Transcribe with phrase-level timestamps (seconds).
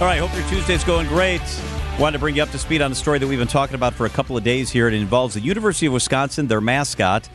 [0.00, 1.42] All right, hope your Tuesday's going great.
[1.98, 3.94] Wanted to bring you up to speed on a story that we've been talking about
[3.94, 4.86] for a couple of days here.
[4.86, 7.28] It involves the University of Wisconsin, their mascot,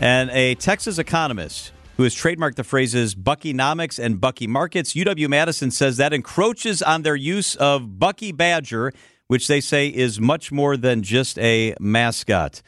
[0.00, 4.94] and a Texas economist who has trademarked the phrases Buckynomics and Bucky Markets.
[4.94, 8.92] UW Madison says that encroaches on their use of Bucky Badger,
[9.28, 12.62] which they say is much more than just a mascot.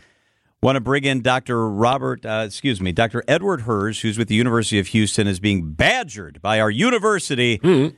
[0.62, 1.68] Want to bring in Dr.
[1.68, 3.24] Robert, uh, excuse me, Dr.
[3.26, 7.58] Edward Hirs, who's with the University of Houston, is being badgered by our university.
[7.58, 7.96] Mm-hmm.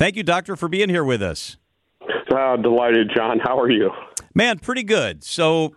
[0.00, 1.58] Thank you, Doctor, for being here with us.
[2.34, 3.38] Uh, delighted, John.
[3.38, 3.90] How are you?
[4.34, 5.22] Man, pretty good.
[5.22, 5.76] So,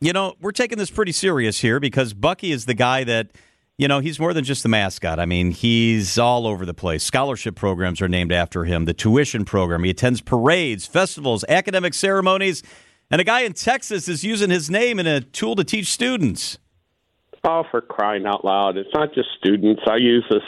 [0.00, 3.32] you know, we're taking this pretty serious here because Bucky is the guy that,
[3.76, 5.18] you know, he's more than just the mascot.
[5.18, 7.02] I mean, he's all over the place.
[7.02, 9.82] Scholarship programs are named after him, the tuition program.
[9.82, 12.62] He attends parades, festivals, academic ceremonies,
[13.10, 16.60] and a guy in Texas is using his name in a tool to teach students.
[17.42, 18.76] Oh, for crying out loud!
[18.76, 19.82] It's not just students.
[19.86, 20.42] I use this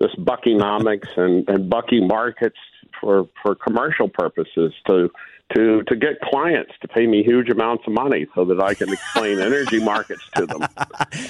[0.00, 2.56] this Buckynomics and and Bucky Markets
[3.00, 5.10] for for commercial purposes to
[5.54, 8.90] to to get clients to pay me huge amounts of money so that I can
[8.90, 10.60] explain energy markets to them.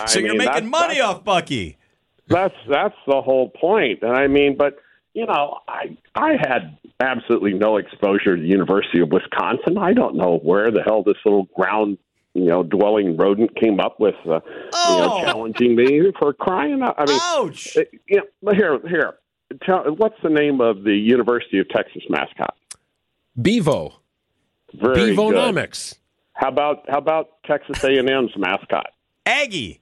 [0.06, 1.77] so I you're mean, making that's- money that's- off Bucky.
[2.28, 4.02] That's that's the whole point.
[4.02, 4.77] And I mean, but
[5.14, 9.77] you know, I I had absolutely no exposure to the University of Wisconsin.
[9.77, 11.98] I don't know where the hell this little ground
[12.34, 14.98] you know dwelling rodent came up with uh, you Oh.
[15.00, 16.95] know challenging me for crying out.
[16.98, 17.77] I mean, Ouch!
[17.77, 19.14] uh, you know, here here.
[19.64, 22.55] Tell, what's the name of the University of Texas mascot?
[23.41, 23.95] Bevo.
[24.75, 25.19] Very good.
[25.19, 25.97] Bevonomics.
[26.34, 28.91] How about how about Texas A and M's mascot?
[29.27, 29.81] Aggie.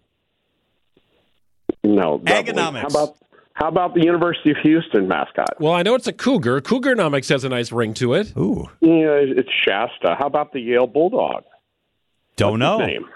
[1.84, 2.52] No, doubly.
[2.52, 2.80] Agonomics.
[2.80, 3.16] How about
[3.54, 5.60] how about the University of Houston mascot?
[5.60, 6.60] Well, I know it's a cougar.
[6.60, 8.32] Cougarnomics has a nice ring to it.
[8.36, 10.14] Ooh, Yeah, it's Shasta.
[10.18, 11.42] How about the Yale Bulldog?
[12.38, 12.78] Don't know.
[12.78, 13.06] Name.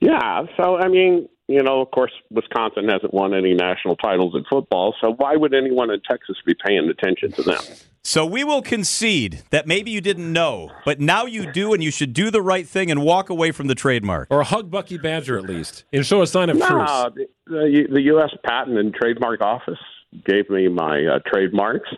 [0.00, 0.44] Yeah.
[0.56, 4.94] So I mean, you know, of course, Wisconsin hasn't won any national titles in football.
[5.00, 7.60] So why would anyone in Texas be paying attention to them?
[8.02, 11.90] So we will concede that maybe you didn't know, but now you do, and you
[11.90, 14.28] should do the right thing and walk away from the trademark.
[14.30, 15.84] Or hug Bucky Badger at least.
[15.92, 16.70] And show a sign of truce.
[16.70, 18.30] No, the, the, the U.S.
[18.44, 19.78] Patent and Trademark Office
[20.24, 21.88] gave me my uh, trademarks.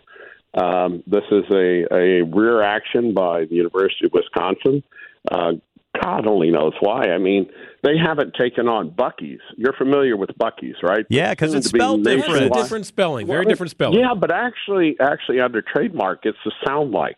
[0.53, 4.83] Um, this is a, a rear action by the University of Wisconsin.
[5.29, 5.53] Uh,
[6.01, 7.07] God only knows why.
[7.09, 7.49] I mean,
[7.83, 9.41] they haven't taken on Buc-ee's.
[9.57, 11.05] You're familiar with Buc-ee's, right?
[11.09, 12.53] Yeah, because it's to be It's a different.
[12.53, 13.27] different spelling.
[13.27, 13.99] Very Well, different spelling.
[13.99, 17.17] Yeah, but actually, actually, under trademark, it's the sound like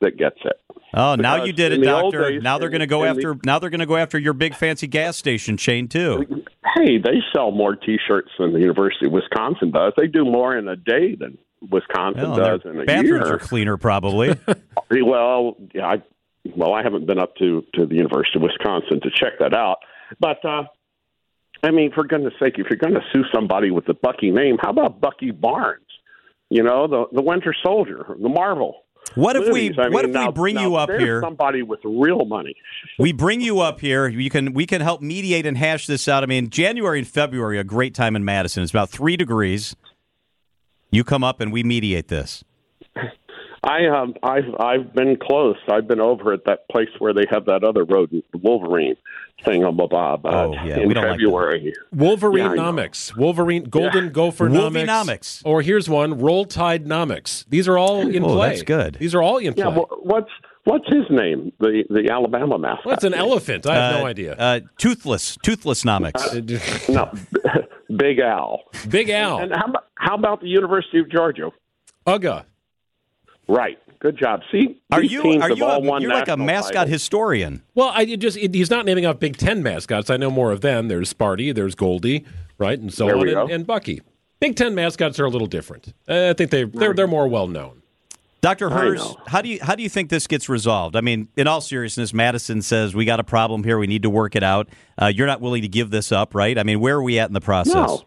[0.00, 0.60] that gets it.
[0.96, 2.30] Oh, now you did it, the old doctor.
[2.30, 3.40] days, now they're going to go in the- after.
[3.44, 6.44] now they're going to go after your big fancy gas station chain too.
[6.76, 9.92] Hey, they sell more T-shirts than the University of Wisconsin does.
[9.96, 11.36] They do more in a day than
[11.68, 13.18] Wisconsin Well, does their in a bathrooms year.
[13.18, 14.36] Bathrooms are cleaner, probably.
[15.02, 16.02] Well, yeah, I
[16.56, 19.78] well, I haven't been up to to the University of Wisconsin to check that out,
[20.20, 20.64] but uh,
[21.62, 24.58] I mean, for goodness' sake, if you're going to sue somebody with the Bucky name,
[24.60, 25.82] how about Bucky Barnes?
[26.50, 28.84] You know, the the Winter Soldier, the Marvel.
[29.14, 29.70] What if we?
[29.78, 31.20] I what mean, if we bring now you up here?
[31.22, 32.54] Somebody with real money.
[32.98, 34.08] We bring you up here.
[34.08, 36.22] You can we can help mediate and hash this out.
[36.22, 38.62] I mean, January and February, a great time in Madison.
[38.62, 39.76] It's about three degrees.
[40.90, 42.44] You come up and we mediate this.
[43.64, 45.56] I um, I've I've been close.
[45.68, 48.96] I've been over at that place where they have that other rodent, the Wolverine
[49.44, 51.24] thing on Bob uh, Oh, yeah, in we don't like that.
[51.24, 51.72] February.
[51.92, 53.16] Wolverine-nomics.
[53.16, 55.42] Wolverine, Golden Gopher Wolvenomics.
[55.44, 57.44] Or here's one, Roll Tide Nomics.
[57.48, 58.48] These are all in Oh, play.
[58.50, 58.94] that's good.
[59.00, 59.64] These are all in play.
[59.64, 60.30] yeah, well, what's
[60.64, 61.52] what's his name?
[61.60, 62.86] The the Alabama mascot.
[62.86, 63.66] Well, it's an elephant.
[63.66, 64.34] I have Uh, no idea.
[64.34, 66.88] Uh, toothless, toothlessnomics.
[66.88, 67.10] No,
[67.96, 68.60] Big Al.
[68.88, 69.38] Big Al.
[69.38, 71.50] And how about how about the University of Georgia?
[72.06, 72.44] Uga.
[73.48, 73.78] Right.
[74.00, 74.42] Good job.
[74.52, 76.90] See, Are you are you all a, you're like a mascot titles.
[76.90, 77.62] historian?
[77.74, 80.10] Well, I it just it, he's not naming off Big Ten mascots.
[80.10, 80.88] I know more of them.
[80.88, 82.26] There's Sparty, there's Goldie,
[82.58, 84.02] right, and so There on, and, and Bucky.
[84.40, 85.94] Big Ten mascots are a little different.
[86.06, 87.80] Uh, I think they they're they're more well known.
[88.42, 88.70] Dr.
[88.70, 90.96] I Hirs, how do you how do you think this gets resolved?
[90.96, 93.78] I mean, in all seriousness, Madison says we got a problem here.
[93.78, 94.68] We need to work it out.
[95.00, 96.58] Uh, you're not willing to give this up, right?
[96.58, 97.72] I mean, where are we at in the process?
[97.74, 98.02] No,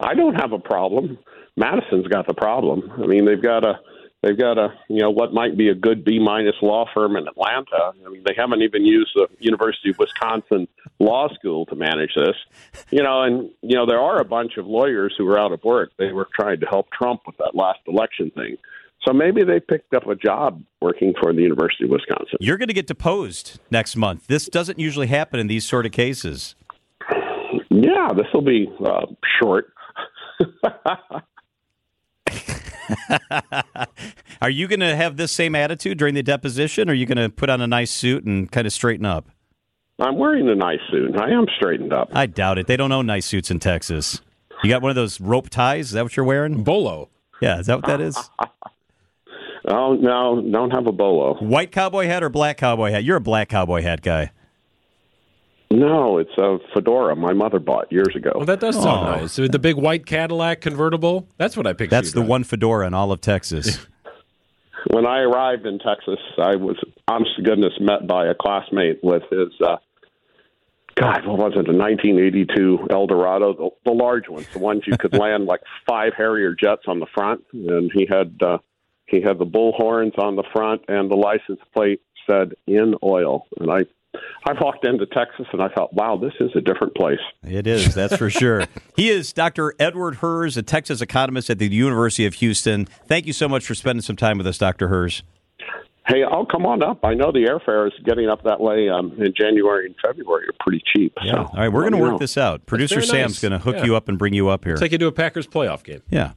[0.00, 1.18] I don't have a problem.
[1.58, 2.90] Madison's got the problem.
[3.02, 3.74] I mean, they've got a
[4.22, 7.26] they've got a you know what might be a good B minus law firm in
[7.26, 7.92] Atlanta.
[8.04, 12.36] I mean, they haven't even used the University of Wisconsin Law School to manage this.
[12.90, 15.62] You know, and you know there are a bunch of lawyers who are out of
[15.64, 15.92] work.
[15.98, 18.56] They were trying to help Trump with that last election thing.
[19.06, 22.38] So maybe they picked up a job working for the University of Wisconsin.
[22.38, 24.28] You're going to get deposed next month.
[24.28, 26.54] This doesn't usually happen in these sort of cases.
[27.70, 29.06] Yeah, this will be uh,
[29.40, 29.72] short.
[34.42, 37.18] Are you going to have this same attitude during the deposition, or are you going
[37.18, 39.28] to put on a nice suit and kind of straighten up?
[39.98, 41.16] I'm wearing a nice suit.
[41.20, 42.10] I am straightened up.
[42.12, 42.66] I doubt it.
[42.66, 44.20] They don't own nice suits in Texas.
[44.64, 45.86] You got one of those rope ties?
[45.86, 46.64] Is that what you're wearing?
[46.64, 47.08] Bolo.
[47.40, 48.16] Yeah, is that what that is?
[49.68, 51.34] Oh no, don't have a bolo.
[51.34, 53.04] White cowboy hat or black cowboy hat?
[53.04, 54.32] You're a black cowboy hat guy.
[55.72, 58.32] No, it's a fedora my mother bought years ago.
[58.34, 59.20] Well, that does sound Oh.
[59.20, 59.36] nice.
[59.36, 61.28] The big white Cadillac convertible.
[61.38, 61.90] That's what I pictured.
[61.90, 63.86] That's the one fedora in all of Texas.
[64.90, 66.76] when I arrived in Texas, I was,
[67.08, 69.76] honest to goodness, met by a classmate with his, uh,
[70.94, 75.14] God, what was it, a 1982 Eldorado, the, the large ones, the ones you could
[75.18, 78.58] land like five Harrier jets on the front, and he had uh,
[79.06, 83.46] he had the bull horns on the front, and the license plate said "in oil,"
[83.58, 83.80] and I.
[84.44, 87.18] I walked into Texas and I thought, wow, this is a different place.
[87.44, 88.64] It is, that's for sure.
[88.96, 89.74] He is Dr.
[89.78, 92.84] Edward Hirs, a Texas economist at the University of Houston.
[93.06, 94.88] Thank you so much for spending some time with us, Dr.
[94.88, 95.22] Hirs.
[96.06, 97.04] Hey, I'll come on up.
[97.04, 100.52] I know the airfare is getting up that way um, in January and February are
[100.60, 101.14] pretty cheap.
[101.22, 101.32] Yeah.
[101.32, 102.18] So, All right, we're going to work know.
[102.18, 102.66] this out.
[102.66, 103.40] Producer very Sam's nice.
[103.40, 103.84] going to hook Yeah.
[103.84, 104.76] you up and bring you up here.
[104.76, 106.02] Take you to a Packers playoff game.
[106.10, 106.32] yeah.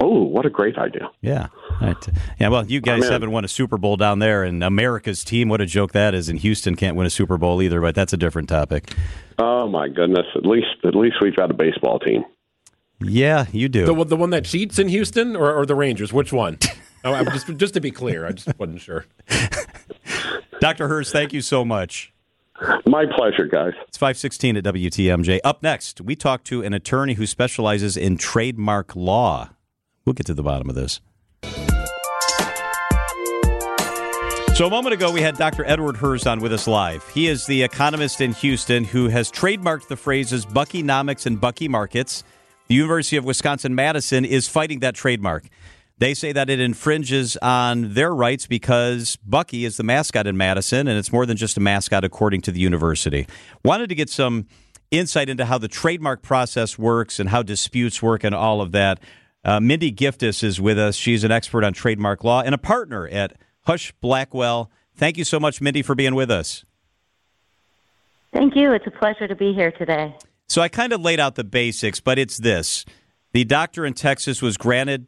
[0.00, 1.08] Oh, what a great idea!
[1.20, 1.46] Yeah.
[1.80, 2.08] All right.
[2.38, 5.60] Yeah, well, you guys haven't won a Super Bowl down there, and America's team, what
[5.60, 6.28] a joke that is.
[6.28, 8.92] And Houston can't win a Super Bowl either, but that's a different topic.
[9.38, 10.26] Oh my goodness!
[10.36, 12.24] At least, at least we've got a baseball team.
[13.00, 13.84] Yeah, you do.
[13.86, 16.12] The, one- the one that cheats in Houston or, or the Rangers?
[16.12, 16.58] Which one?
[17.04, 19.04] oh, I'm just, just to be clear, I just wasn't sure.
[20.60, 20.88] Dr.
[20.88, 22.12] Hirs, thank you so much.
[22.86, 23.72] My pleasure, guys.
[23.88, 25.40] It's 516 at WTMJ.
[25.42, 29.50] Up next, we talk to an attorney who specializes in trademark law.
[30.06, 31.00] We'll get to the bottom of this.
[34.54, 35.64] So, a moment ago, we had Dr.
[35.64, 37.04] Edward Hirs on with us live.
[37.08, 42.22] He is the economist in Houston who has trademarked the phrases Buckynomics and Bucky Markets.
[42.68, 45.48] The University of Wisconsin Madison is fighting that trademark.
[45.98, 50.86] They say that it infringes on their rights because Bucky is the mascot in Madison,
[50.86, 53.26] and it's more than just a mascot, according to the university.
[53.64, 54.46] Wanted to get some
[54.92, 59.00] insight into how the trademark process works and how disputes work and all of that.
[59.44, 60.94] Uh, Mindy Giftis is with us.
[60.94, 63.36] She's an expert on trademark law and a partner at
[63.66, 64.70] Husch Blackwell.
[64.96, 66.64] Thank you so much, Mindy, for being with us.
[68.32, 68.72] Thank you.
[68.72, 70.14] It's a pleasure to be here today.
[70.48, 72.84] So I kind of laid out the basics, but it's this.
[73.32, 75.06] The doctor in Texas was granted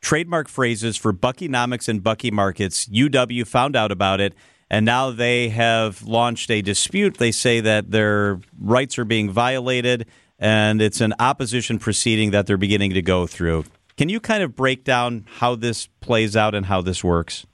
[0.00, 2.86] trademark phrases for Buckynomics and Bucky Markets.
[2.86, 4.34] UW found out about it,
[4.70, 7.16] and now they have launched a dispute.
[7.16, 10.06] They say that their rights are being violated,
[10.38, 13.64] and it's an opposition proceeding that they're beginning to go through.
[13.96, 17.46] Can you kind of break down how this plays out and how this works?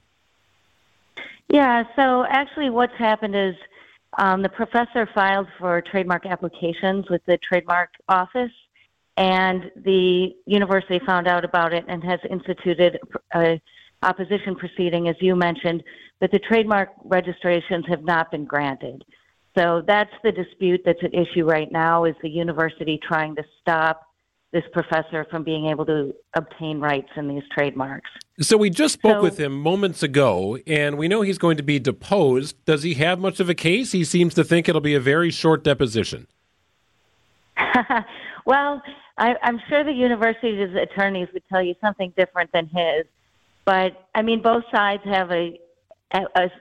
[1.51, 3.55] Yeah, so actually, what's happened is
[4.17, 8.51] um, the professor filed for trademark applications with the trademark office,
[9.17, 12.97] and the university found out about it and has instituted
[13.35, 13.61] a
[14.01, 15.83] opposition proceeding, as you mentioned,
[16.21, 19.03] but the trademark registrations have not been granted.
[19.57, 24.03] So that's the dispute that's at issue right now is the university trying to stop
[24.51, 28.09] this professor from being able to obtain rights in these trademarks.
[28.39, 31.63] So we just spoke So- with him moments ago, and we know he's going to
[31.63, 32.63] be deposed.
[32.65, 33.91] Does he have much of a case?
[33.91, 36.27] He seems to think it'll be a very short deposition.
[38.45, 38.81] well,
[39.17, 43.05] I, I'm sure the university's attorneys would tell you something different than his,
[43.65, 45.59] but I mean, both sides have a
[46.13, 46.51] a, a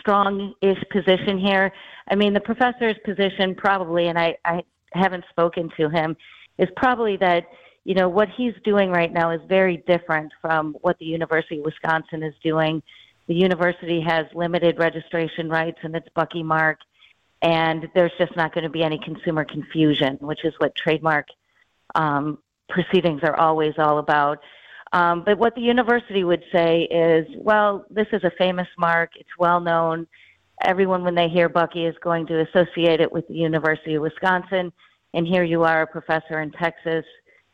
[0.00, 1.72] strong-ish position here.
[2.10, 4.62] I mean, the professor's position probably, and I, I
[4.92, 6.16] haven't spoken to him,
[6.58, 7.46] is probably that
[7.84, 11.64] you know what he's doing right now is very different from what the University of
[11.64, 12.82] Wisconsin is doing.
[13.26, 16.78] The university has limited registration rights and its Bucky mark
[17.42, 21.28] and there's just not going to be any consumer confusion, which is what trademark
[21.94, 22.38] um,
[22.68, 24.40] proceedings are always all about.
[24.92, 29.28] Um, but what the university would say is, well, this is a famous mark, it's
[29.38, 30.06] well known.
[30.64, 34.72] Everyone, when they hear Bucky, is going to associate it with the University of Wisconsin.
[35.14, 37.04] And here you are, a professor in Texas.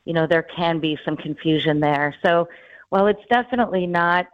[0.05, 2.15] You know, there can be some confusion there.
[2.25, 2.49] So,
[2.91, 4.27] while it's definitely not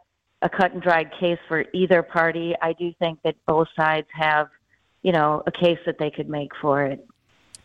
[0.42, 4.48] a cut and dried case for either party, I do think that both sides have
[5.02, 7.06] you know, a case that they could make for it.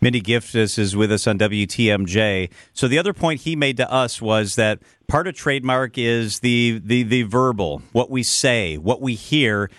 [0.02, 2.52] Mindy Giftis is with us on WTMJ.
[2.74, 6.82] So the other point he made to us was that part of trademark is the
[6.84, 9.70] the the verbal, what we say, what we hear.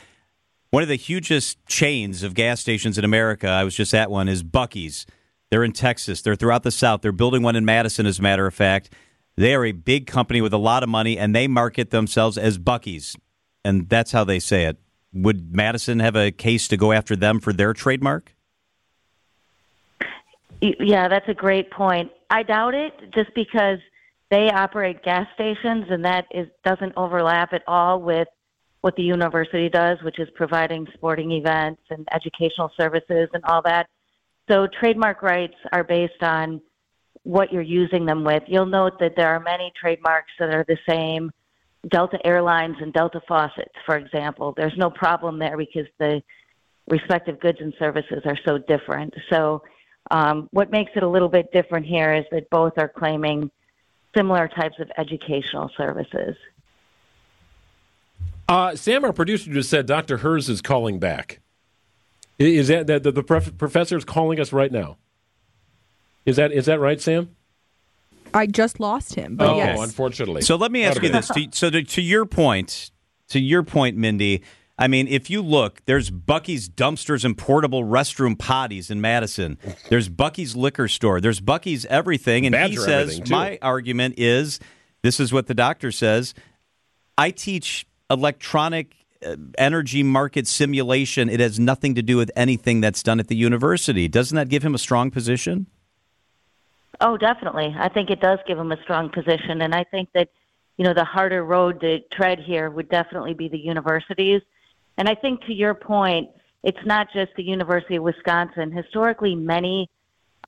[0.70, 4.28] One of the hugest chains of gas stations in America, I was just at one,
[4.28, 5.06] is Buc-ee's.
[5.50, 6.22] They're in Texas.
[6.22, 7.02] They're throughout the South.
[7.02, 8.90] They're building one in Madison, as a matter of fact.
[9.36, 12.58] They are a big company with a lot of money, and they market themselves as
[12.58, 13.16] Buc-ee's,
[13.64, 14.78] and that's how they say it.
[15.12, 18.34] Would Madison have a case to go after them for their trademark?
[20.60, 22.10] Yeah, that's a great point.
[22.30, 23.78] I doubt it just because
[24.30, 28.26] they operate gas stations and that is doesn't overlap at all with
[28.80, 33.86] what the university does, which is providing sporting events and educational services and all that.
[34.48, 36.60] So trademark rights are based on
[37.24, 38.44] what you're using them with.
[38.46, 41.32] You'll note that there are many trademarks that are the same
[41.88, 44.54] Delta Airlines and Delta Faucets, for example.
[44.56, 46.22] There's no problem there because the
[46.88, 49.14] respective goods and services are so different.
[49.30, 49.62] So,
[50.10, 53.50] um, what makes it a little bit different here is that both are claiming
[54.16, 56.36] similar types of educational services.
[58.48, 60.18] Uh, Sam, our producer, just said Dr.
[60.18, 61.40] Hirs is calling back.
[62.38, 64.98] Is that, that the, the professor is calling us right now?
[66.26, 67.34] Is that is that right, Sam?
[68.34, 69.36] I just lost him.
[69.36, 69.80] But oh, yes.
[69.80, 70.42] unfortunately.
[70.42, 71.28] So let me ask you this.
[71.28, 72.90] To, so to, to your point,
[73.28, 74.42] to your point, Mindy.
[74.78, 79.56] I mean, if you look, there's Buc-ee's dumpsters and portable restroom potties in Madison.
[79.88, 81.18] There's Buc-ee's liquor store.
[81.18, 82.44] There's Buc-ee's everything.
[82.44, 84.60] And Badger he says, my argument is
[85.00, 86.34] this is what the doctor says.
[87.16, 88.94] I teach electronic
[89.58, 91.28] energy market simulation.
[91.28, 94.08] It has nothing to do with anything that's done at the university.
[94.08, 95.66] Doesn't that give him a strong position?
[97.00, 97.74] Oh, definitely.
[97.78, 99.60] I think it does give him a strong position.
[99.62, 100.28] And I think that,
[100.78, 104.42] you know, the harder road to tread here would definitely be the universities
[104.98, 106.30] and I think to your point,
[106.62, 108.72] it's not just the University of Wisconsin.
[108.72, 109.90] Historically, many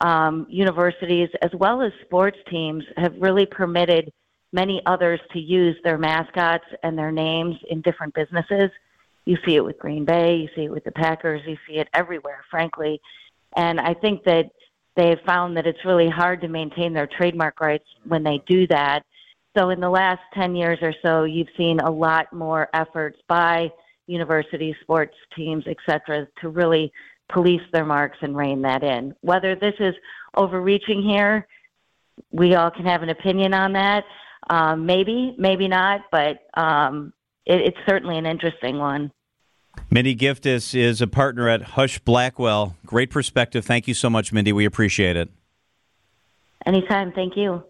[0.01, 4.13] um, universities, as well as sports teams, have really permitted
[4.53, 8.71] many others to use their mascots and their names in different businesses.
[9.25, 11.89] You see it with Green Bay, you see it with the Packers, you see it
[11.93, 13.01] everywhere, frankly.
[13.57, 14.51] And I think that
[14.97, 18.67] they have found that it's really hard to maintain their trademark rights when they do
[18.69, 19.05] that.
[19.57, 23.71] So in the last 10 years or so, you've seen a lot more efforts by
[24.07, 26.93] universities, sports teams, et cetera, to really
[27.29, 29.15] police their marks and rein that in.
[29.21, 29.95] Whether this is
[30.35, 31.47] overreaching here,
[32.33, 34.05] we all can have an opinion on that.
[34.51, 37.13] Um, maybe, maybe not, but um,
[37.45, 39.13] it, it's certainly an interesting one.
[39.91, 42.77] Mindy Giftis is a partner at Husch Blackwell.
[42.85, 43.65] Great perspective.
[43.65, 44.53] Thank you so much, Mindy.
[44.53, 45.29] We appreciate it.
[46.67, 47.13] Anytime.
[47.13, 47.63] Thank you.